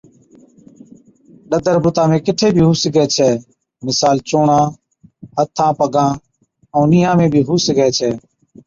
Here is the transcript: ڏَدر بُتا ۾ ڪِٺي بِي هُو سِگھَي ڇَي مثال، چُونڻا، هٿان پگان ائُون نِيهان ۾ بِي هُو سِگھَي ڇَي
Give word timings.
ڏَدر 1.49 1.75
بُتا 1.83 2.03
۾ 2.11 2.17
ڪِٺي 2.25 2.47
بِي 2.55 2.61
هُو 2.67 2.73
سِگھَي 2.83 3.05
ڇَي 3.15 3.29
مثال، 3.85 4.17
چُونڻا، 4.27 4.59
هٿان 5.39 5.71
پگان 5.79 6.11
ائُون 6.73 6.85
نِيهان 6.91 7.15
۾ 7.21 7.25
بِي 7.33 7.41
هُو 7.47 7.55
سِگھَي 7.65 7.89
ڇَي 7.97 8.11